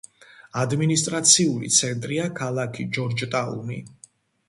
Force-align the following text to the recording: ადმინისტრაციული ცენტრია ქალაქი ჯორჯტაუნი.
ადმინისტრაციული 0.61 1.71
ცენტრია 1.77 2.27
ქალაქი 2.43 2.91
ჯორჯტაუნი. 2.99 3.83